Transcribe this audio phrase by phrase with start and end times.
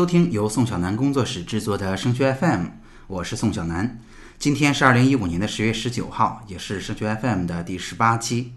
[0.00, 2.68] 收听由宋小南工作室制作的升学 FM，
[3.06, 4.00] 我是宋小南。
[4.38, 8.54] 今天是二零一五年的十月十九号，也是升学 FM 的第十八期。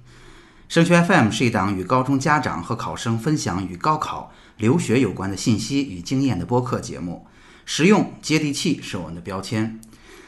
[0.69, 7.27] 升学 FM 是一档与高中家长和考生分享与高考、留学有关的信息与经验的播客节目，
[7.65, 9.82] 实用接地气是我们的标签。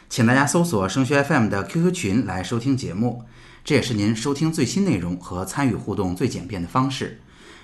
[0.09, 3.23] 请大家搜索升学 FM 的 QQ 群来收听节目，
[3.63, 7.21] 这也是您收听最新内容和参与互动最简便的方式。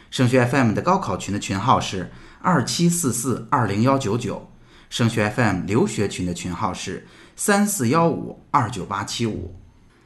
[0.09, 2.11] 升学 FM 的高考群的群号是
[2.43, 4.49] 二七四四二零幺九九，
[4.89, 9.55] 升学 FM 留学群的群号是三四幺五二九八七五。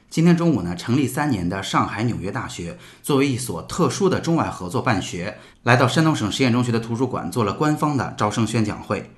[0.09, 9.11] 今天中午呢，成立三年的上海纽约大学作为一所特殊的中外合作办学，来到山东省实验中学的图书馆做了官方的招生宣讲会。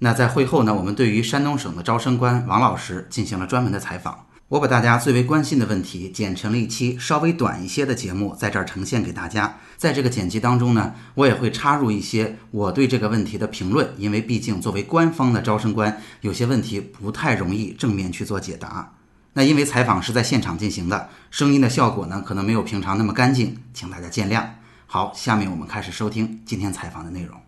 [0.00, 4.26] 那在会后呢，我们对于山东省的招生官王老师进行了专门的采访。
[4.52, 9.56] 我把大家最为关心的问题剪成了一期稍微短一些的节目，在这儿呈现给大家。
[9.78, 18.92] 在这个剪辑当中呢，我也会插入一些我对这个问题的评论，因为毕竟作为官方的招生官，有些问题不太容易正面去做解答。
[19.32, 24.44] 那因为采访是在现场进行的，声音的效果呢可能没有平常那么干净，请大家见谅。
[24.84, 27.40] 好，下面我们开始收听今天采访的内容。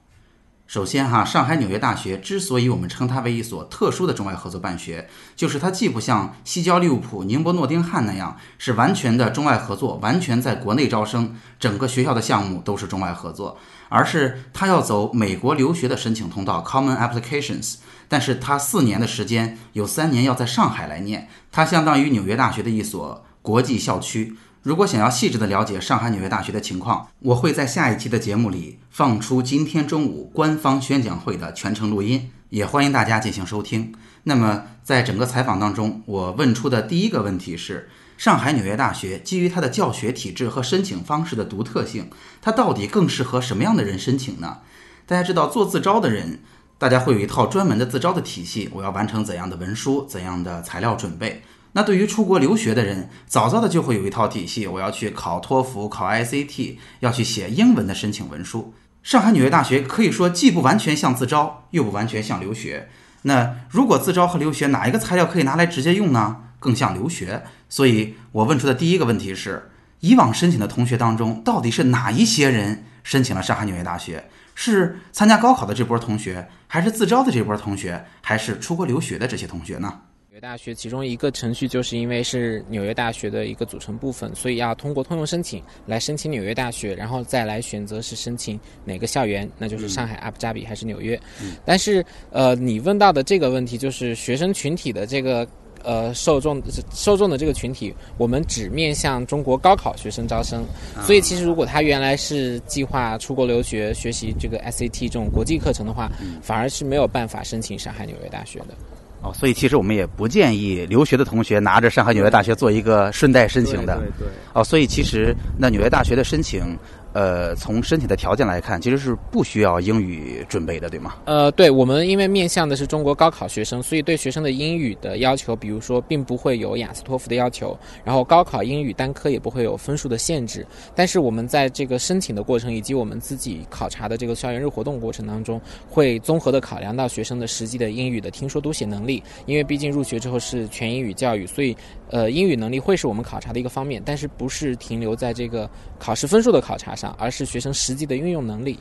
[0.67, 13.59] 首先哈，上海纽约大学之所以我们称它为一所特殊的中外合作办学，就是它既不像西交利物浦、宁波诺丁汉那样是完全的中外合作，完全在国内招生，整个学校的项目都是中外合作，
[13.91, 17.75] 而是它要走美国留学的申请通道 （Common Applications），
[18.09, 24.35] 但是它四年的时间有三年要在上海来念，它相当于纽约大学的一所国际校区。
[24.65, 33.95] 如果想要细致的了解上海纽约大学的情况，我会在下一期的节目里放出今天中午官方宣讲会的全程录音，也欢迎大家进行收听。
[34.23, 42.09] 那么，在整个采访当中，我问出的第一个问题是：上海纽约大学基于它的教学体制和申请方式的独特性，
[42.41, 44.61] 它到底更适合什么样的人申请呢？
[45.05, 46.41] 大家知道，做自招的人，
[46.79, 51.43] 大家会有一套专门的自招的体系，我要完成怎样的文书、怎样的材料准备。
[51.77, 54.67] 那对于出国留学的人，早早的就会有一套体系。
[54.67, 58.73] 我要去考托福、考 ICT，要去写英文的申请文书。
[59.03, 62.89] 上海纽约大学可以说既不完全像自招，又不完全像留学。
[63.23, 66.37] 那如果自招和留学哪一个材料可以拿来直接用呢？
[66.61, 67.43] 更像留学。
[67.69, 74.31] 所以我问出的第一个问题是：以往申请的同学当中，到底是哪一些人申请了上海纽约大学？
[74.55, 80.03] 是参加高考的这波同学，还是自招的这波同学，还是出国留学的这些同学呢？
[80.35, 91.17] 纽约大学其中一个程序，就是因为是纽约大学的一个组成部分，所以要通过通用申请来申请纽约大学，然后再来选择是申请哪个校园，那就是上海、阿布扎比还是纽约。
[91.65, 95.47] 但是，呃，你问到的这个问题，就是学生群体的这个
[95.85, 96.61] 呃受众
[96.93, 100.65] 受众的这个群体，我们只面向中国高考学生招生，
[101.07, 106.11] 所以其实如果他原来是计划出国留学学习这个 SAT 这种国际课程的话，
[106.43, 108.75] 反而是没有办法申请上海纽约大学的。
[109.25, 113.97] 哦，所以其实我们也不建议留学的同学拿着上海纽约大学做一个顺带申请的。
[113.97, 114.29] 对对。
[114.53, 116.79] 哦，所以其实那纽约大学的申请。
[117.15, 121.15] 呃，从申请的条件来看，其实是不需要英语准备的，对吗？
[121.27, 130.67] 呃，对，我们因为面向的是中国高考学生，所以对学生的英语的要求，比如说，并不会有雅思托福的要求，然后高考英语单科也不会有分数的限制。
[130.93, 141.77] 但是我们在这个申请的过程以及我们自己考察的这个校园日活动过程当中，会综合的考量到学生的实际的英语的听说读写能力，因为毕竟入学之后是全英语教育，所以
[142.15, 147.13] 呃，英语能力会是我们考察的一个方面，但是不是停留在这个考试分数的考察上。
[147.19, 148.79] 而是学生实际的运用能力。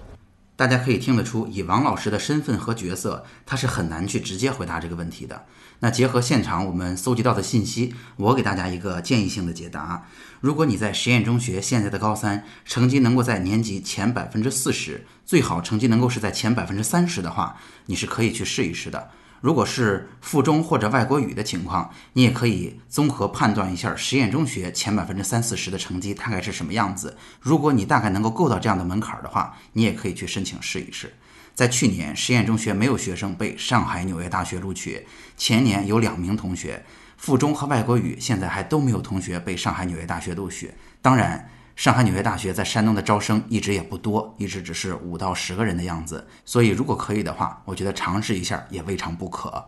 [0.55, 5.43] 大家可以听得出，以王老师的身份和角色，他是很难去直接回答这个问题的。
[5.79, 10.07] 那结合现场我们搜集到的信息，我给大家一个建议性的解答：
[10.39, 19.09] 如果你在实验中学现在的高三成绩能够在年级前百分之四十，最好成绩能够是在前百分之三十的话，你是可以去试一试的。
[19.43, 27.17] 如果是附中或者外国语的情况，你也可以综合判断一下实验中学前百分之三四十的成绩大概是什么样子。
[27.41, 31.11] 如果你大概能够够到这样的门槛的话，你也可以去申请试一试。
[31.53, 35.03] 在去年，实验中学没有学生被上海纽约大学录取；
[35.35, 36.85] 前年有两名同学，
[37.17, 40.73] 附中和外国语现在还都没有同学被上海纽约大学录取。
[41.01, 41.49] 当然。
[41.75, 49.64] 上海纽约大学在山东的招生一直也不多，一直只是五到十个人的样子，所以如果可以的话，我觉得尝试一下也未尝不可。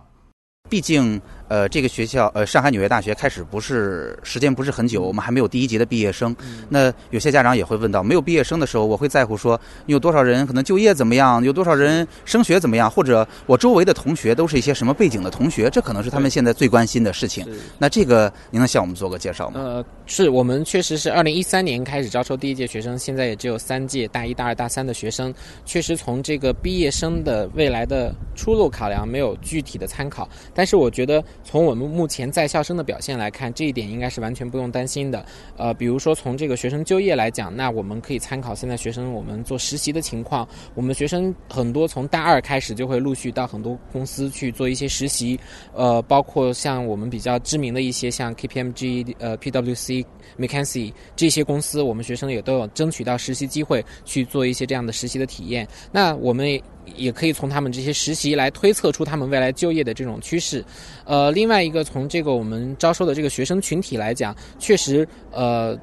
[0.69, 6.35] 毕竟，呃，这个学校，呃，上海纽约大学开始不是时间不是很久，我们还没有第一级的毕业生。
[6.69, 17.45] 那有些家长也会问到，没有毕业生的时候，我会在乎说有多少人可能就业怎么样，有多少人升学怎么样，或者我周围的同学都是一些什么背景的同学，这可能是他们现在最关心的事情。
[17.77, 19.59] 那这个您能向我们做个介绍吗？
[19.59, 25.31] 呃，是我们确实是二零一三年开始招收第一届学生，现在也只有三届大一、大二、大三的学生。
[25.63, 30.27] 确实从这个毕业生的未来的出路考量，没有具体的参考。
[30.55, 35.23] 但是我觉得，从我们目前在校生的表现来看，这一点应该是完全不用担心的。
[35.57, 40.47] 呃，比如说从这个学生就业来讲，那我们可以参考现在学生我们做实习的情况。
[40.73, 45.37] 我们学生很多从大二开始就会陆续到很多公司去做一些实习，
[45.73, 50.05] 呃，包括像我们比较知名的一些像 KPMG、呃 PwC、
[50.39, 55.67] McKinsey 这些公司，我们学生也都有争取到实习机会去做一些这样的实习的体验。
[55.91, 56.57] 那我们。
[56.95, 60.63] 也可以从他们这些实习来推测出他们未来就业的这种趋势，
[61.05, 65.77] 呃，另外一个从这个我们招收的这个学生群体来讲，确实，呃。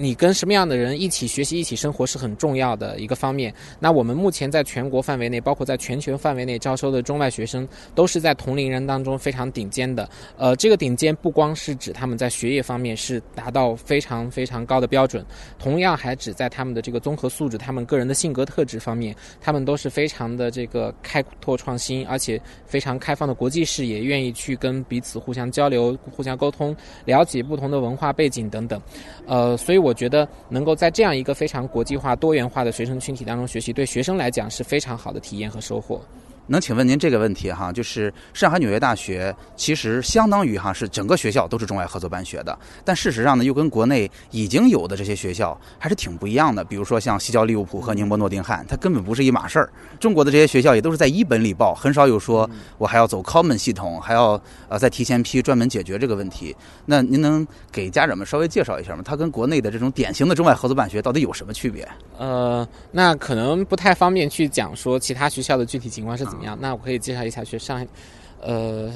[0.00, 3.52] 你跟什么样的人一起学习、一起生活是很重要的一个方面。
[3.78, 10.08] 那我们目前在全国范围内，包括在全球范围内招收的中外学生，都是在同龄人当中非常顶尖的。
[10.38, 15.22] 呃，这个顶尖不光是指他们在学业方面是达到非常非常高的标准，
[15.58, 26.74] 同样还指在他们的这个综合素质、他们个人的性格特质方面，他们都是非常的这个开拓创新，而且非常开放的国际视野，愿意去跟彼此互相交流、互相沟通，
[27.04, 28.80] 了解不同的文化背景等等。
[29.26, 29.89] 呃，所以我。
[29.90, 36.00] 我觉得能够在这样一个非常国际化、多元化的学生群体当中学习，对学生来讲是非常好的体验和收获。
[36.50, 46.64] 能请问您这个问题哈，就是上海纽约大学其实相当于哈是整个学校都是中外合作办学的，但事实上呢又跟国内已经有的这些学校还是挺不一样的。
[46.64, 49.70] 比如说像西交利物浦和宁波诺丁汉，它根本不是一码事儿。
[50.00, 56.56] 中国的这些学校也都是在一本里报，很少有说我还要走 Common 系统，还要呃再提前批专门解决这个问题。
[56.84, 59.02] 那您能给家长们稍微介绍一下吗？
[59.04, 61.88] 它跟国内的这种典型的中外合作办学到底有什么区别？
[62.18, 66.39] 呃，那可能不太方便去讲说其他学校的具体情况是怎么。
[66.60, 67.86] 那我可以介绍一下去上，
[68.40, 68.92] 呃。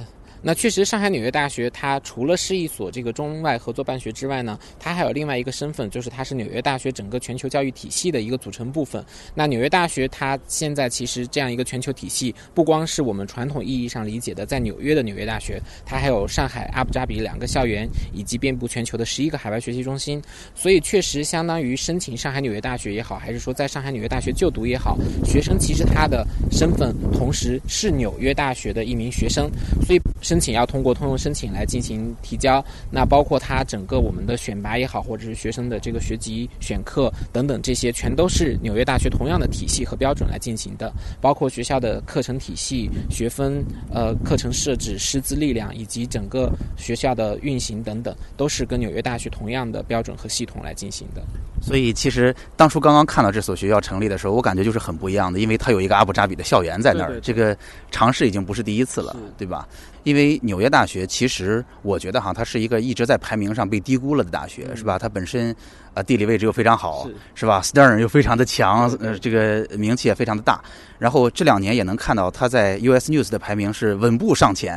[0.47, 9.03] 那确实，上海纽约大学它除了是一所这个中外合作办学之外呢，它还有另外一个身份，就是它是纽约大学整个全球教育体系的一个组成部分。
[9.35, 20.21] 那纽约大学它现在其实这样一个全球体系，不光是我们传统意义上理解的在纽约的纽约大学，它还有上海、阿布扎比两个校园，以及遍布全球的十一个海外学习中心。
[20.55, 29.51] 所以，确实相当于申请上海纽约大学也好，还是说在上海纽约大学就读也好，学生其实他的身份同时是纽约大学的一名学生，
[29.87, 30.04] 所以。
[30.25, 40.91] 申请要通过通用申请来进行提交，那包括它整个我们的选拔也好，或者是学生的这个学籍选课等等，这些全都是纽约大学同样的体系和标准来进行的。
[41.21, 43.63] 包括学校的课程体系、学分、
[43.93, 51.23] 呃课程设置、师资力量以及整个学校的运行等等，都是跟纽约大学同样的标准和系统来进行的。
[51.61, 57.57] 所以，其实当初刚刚看到这所学校成立的时候，我感觉就是很不一样的，因为它有一个阿布扎比的校园在那儿，这个
[57.91, 59.69] 尝试已经不是第一次了，对吧？
[60.05, 64.99] 因为纽约大学其实，我觉得哈，它是一个一直在排名上被低估了的大学，是吧？
[64.99, 65.55] 它本身
[65.95, 70.63] 啊地理位置又非常好，是吧？Stern 又非常的强，呃，这个名气也非常的大。
[70.99, 74.77] 然后这两年也能看到它在 US News 的排名是稳步上前，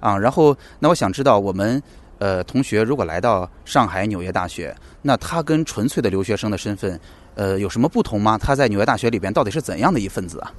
[0.00, 0.16] 啊。
[0.18, 1.82] 然后那我想知道，我们
[2.18, 6.98] 呃同学如果来到上海纽约大学，那他跟纯粹的留学生的身份
[7.34, 8.38] 呃有什么不同吗？
[8.38, 10.52] 他在纽约大学里边到底是怎样的一份子啊？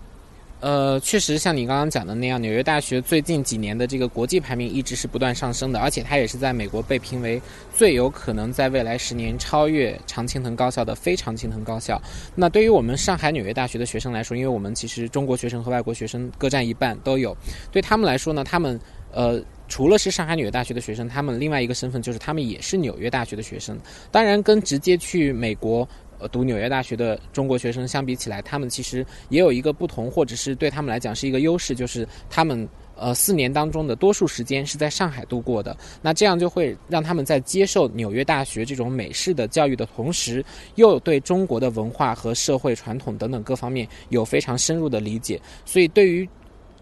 [0.59, 7.39] 呃，确实像你刚刚讲的那样，纽约大学最近几年的这个国际排名一直是不断上升的，而且它也是在美国被评为
[7.75, 12.01] 最有可能在未来十年超越常青藤高校的非常青藤高校。
[12.33, 17.37] 那对于我们上海纽约大学的学生来说，因为我们其实中国学生和外国学生各占一半都有，
[17.71, 18.79] 对他们来说呢，他们
[19.11, 23.77] 呃除了是上海纽约大学的学生，他们另外一个身份就是他们也是纽约大学的学生。
[24.11, 25.87] 当然，跟直接去美国。
[26.19, 35.77] 呃，读纽约大学的中国学生相比起来，他们其实也有一个不同，或者是对他们来讲是一个优势，就是他们呃四年当中的多数时间是在上海度过的。
[36.01, 40.43] 那这样就会让他们在接受纽约大学这种美式的教育的同时，
[40.75, 45.39] 又对中国的文化和社会传统等等各方面有非常深入的理解。
[45.65, 46.27] 所以，对于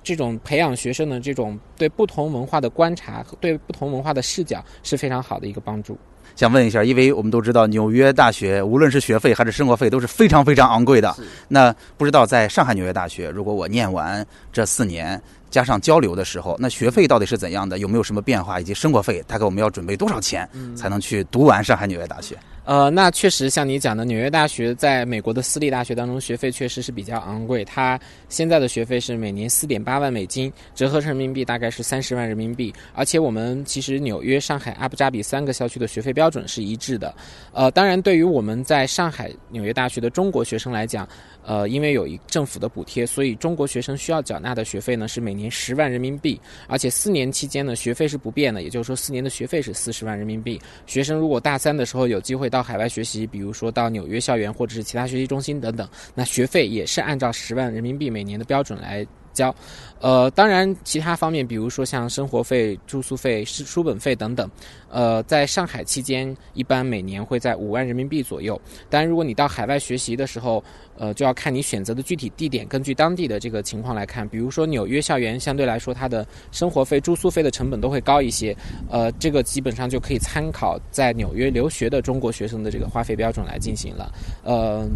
[0.05, 5.97] 这种培养学生的这种对不同文化的观察和，对不同文化的视角是非常好的一个帮助。
[6.35, 11.15] 想问一下，因为我们都知道纽约大学无论是学费还是生活费都是非常非常昂贵的。
[11.47, 15.19] 那不知道在上海纽约大学，如果我念完这四年
[15.49, 17.79] 加上交流的时候，那学费到底是怎样的？
[17.79, 18.59] 有没有什么变化？
[18.59, 22.37] 以及生活费大概我们要准备多少钱才能去读完上海纽约大学？
[22.65, 27.63] 呃，那确实像你讲的，纽约大学在美国的私立大学当中，学费确实是比较昂贵。
[27.63, 32.73] 它现在的学费是每年四点八万美金，折合成人民币大概是三十万人民币。
[32.95, 37.13] 而且我们其实纽约、上海、阿布扎比三个校区的学费标准是一致的。
[37.53, 41.07] 呃，当然，对于我们在上海纽约大学的中国学生来讲，
[41.43, 46.41] 呃，因为有一政府的补贴，所以中国学生需要缴纳的学费呢是每年十万人民币。
[46.67, 50.59] 而且四年期间呢，学费是不变的，也就是说四年的学费是四十万人民币。
[50.87, 59.53] 学生如果大三的时候有机会到海外学习，比如说到纽约校园或者是其他学习中心等等，那学费也是按照十万人民币每年的标准来交。
[59.99, 64.47] 呃，当然其他方面，比如说像生活费、住宿费、书书本费等等，
[64.89, 68.59] 呃，在上海期间一般每年会在五万人民币左右。
[68.89, 70.63] 当然，如果你到海外学习的时候，
[70.97, 74.27] 呃，就要看你选择的具体地点，根据当地的这个情况来看。
[74.29, 78.55] 比如说纽约校园，相对来说它的生活费、住宿费的成本都会高一些。
[78.89, 84.13] 呃，这个基本上就可以参考在纽约留学的中国学生的这个花费标准来进行了。
[84.43, 84.87] 呃，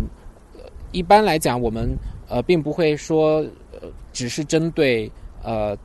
[0.92, 1.90] 一般来讲，我们
[2.28, 3.44] 呃并不会说
[4.14, 5.12] 只是针对
[5.44, 5.78] 呃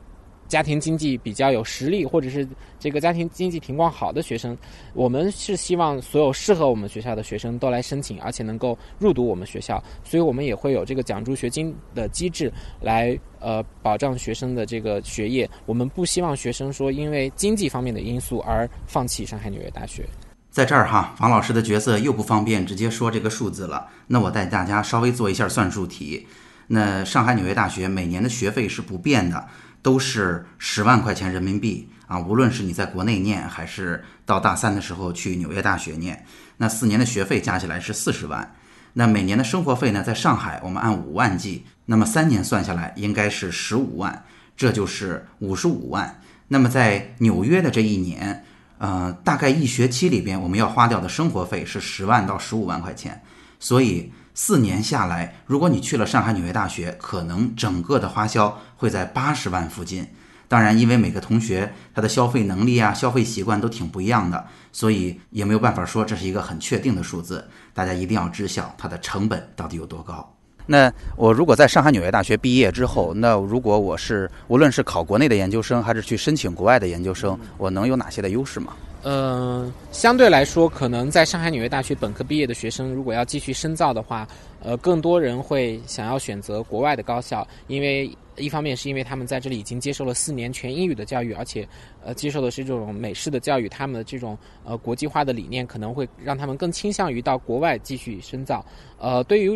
[0.47, 2.47] 家庭经济比较有实力，或者是
[2.79, 4.55] 这个家庭经济情况好的学生，
[4.93, 15.49] 我们是希望所有适合我们学校的学生都来申请，而且能够入读我们学校，所以我们也会有这个奖助学金的机制来呃保障学生的这个学业。
[15.65, 20.05] 我们不希望学生说因为经济方面的因素而放弃上海纽约大学。
[20.51, 26.27] 在这儿哈，王老师的角色又不方便直接说这个数字了，那我带大家稍微做一下算术题。
[26.67, 29.47] 那上海纽约大学每年的学费是不变的，
[29.81, 32.19] 都是十万块钱人民币啊。
[32.19, 36.25] 无论是你在国内念，还是到大三的时候去纽约大学念，
[36.57, 38.55] 那四年的学费加起来是四十万。
[38.93, 44.23] 那每年的生活费呢，在上海我们按五万计，那么三年算下来应该是十五万，
[44.55, 46.21] 这就是五十五万。
[46.47, 48.43] 那么在纽约的这一年。
[48.77, 53.21] 呃，大概一学期里边，我们要花掉的生活费是十万到十五万块钱，
[53.57, 60.05] 所以四年下来，如果你去了上海纽约大学，可能整个的花销会在八十万附近。
[60.49, 67.47] 当然，因为每个同学他的消费能力啊、消费习惯都挺不一样的，所以也没有办法说这是一个很确定的数字。
[67.73, 70.29] 大家一定要知晓它的成本到底有多高。
[70.65, 78.73] 那我如果在上海纽约大学毕业之后，那如果我是无论是考国内的研究生，还是去申请国外的研究生，我能有哪些的优势吗？
[79.05, 84.27] 呃，相对来说，可能在上海纽约大学本科毕业的学生，如果要继续深造的话，
[84.63, 91.67] 呃，更多人会想要选择国外的高校，因为一方面是因为他们在这里已经接受了四年全英语的教育，而且
[92.03, 98.65] 呃接受的是这种美式的教育，他们的这种呃国际化的理念可能会让他们更倾向于到国外继续深造。
[98.97, 99.55] 呃，对于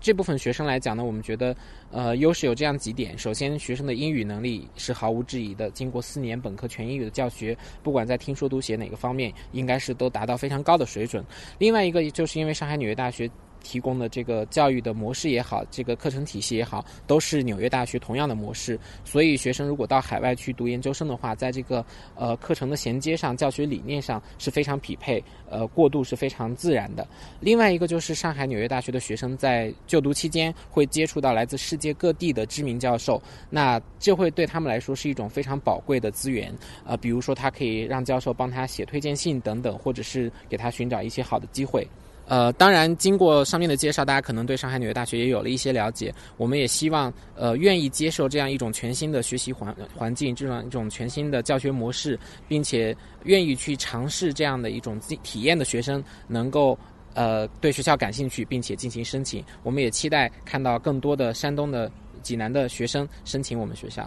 [0.00, 1.54] 这部分学生来讲呢，我们觉得，
[1.90, 3.16] 呃，优势有这样几点。
[3.16, 5.70] 首先，学生的英语能力是毫无质疑的。
[5.70, 11.24] 经过四年本科全英语的教学，不管在听说读写哪个方面，应该是都达到非常高的水准。
[11.58, 13.30] 另外一个，就是因为上海纽约大学。
[13.62, 18.78] 提供的这个教育的模式也好，这个课程体系也好，都是纽约大学同样的模式。
[19.04, 21.84] 所以，学生如果到海外去读研究生的话，在这个
[22.14, 27.06] 呃课程的衔接上、教学理念上是非常匹配，呃，过渡是非常自然的。
[27.40, 36.54] 另外一个就是上海纽约大学的学生在就读期间会接触到来自世界各地的知名教授，那这会对他们来说是一种非常宝贵的资源。
[36.84, 41.86] 呃，比如说他可以让教授帮他写推荐信等等，或者是给他寻找一些好的机会。
[42.28, 46.14] 呃，当然，经过上面的介绍，大家可能对上海纽约大学也有了一些了解。
[46.36, 52.94] 我们也希望，呃，愿意接受这样一种全新的学习环环境，这样一种全新的教学模式，并且
[53.24, 56.78] 愿意去尝试这样的一种体验的学生，能够
[57.14, 59.42] 呃对学校感兴趣，并且进行申请。
[59.62, 61.90] 我们也期待看到更多的山东的
[62.22, 64.06] 济南的学生申请我们学校。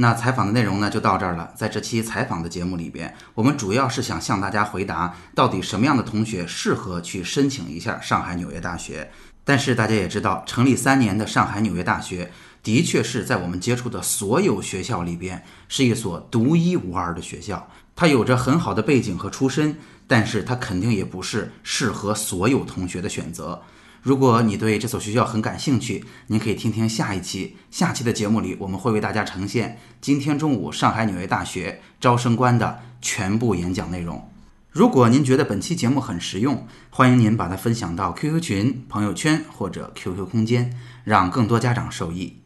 [0.00, 1.52] 那采访的内容呢，就到这儿了。
[1.56, 9.10] 在这期采访的节目里边，我们主要是想向大家回答，到底什么样的同学适合去申请一下上海纽约大学。
[9.42, 12.30] 但是大家也知道，成立三年的上海纽约大学，
[12.62, 17.68] 的确是在我们接触的所有学校里边，是一所独一无二的学校。
[17.96, 19.76] 它有着很好的背景和出身，
[20.06, 23.60] 但是它肯定也不是适合所有同学的选择。
[24.02, 27.56] 如果你对这所学校很感兴趣，您可以听听下一期。
[27.70, 34.30] 下期的节目里，我们会为大家呈现今天中午上海纽约大学招生官的全部演讲内容。
[34.70, 42.36] 如果您觉得本期节目很实用，欢迎您把它分享到 QQ 群、朋友圈或者 QQ 空间，让更多家长受益。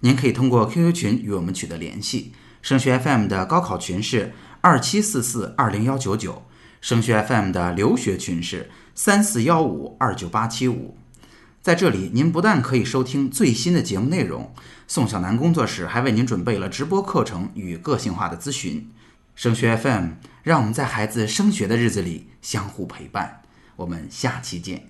[0.00, 2.32] 您可以通过 QQ 群与我们取得联系。
[2.62, 6.44] 升学 FM 的高考群是二七四四二零幺九九，
[6.80, 10.96] 升学 FM 的留学群是三四幺五二九八七五。
[11.62, 14.54] 在这里，您不但可以收听最新的节目内容，
[14.88, 18.90] 宋小南工作室还为您准备了直播课程与个性化的咨询。
[19.34, 20.12] 升学 FM，
[20.42, 23.42] 让我们在孩子升学的日子里相互陪伴。
[23.76, 24.88] 我们下期见。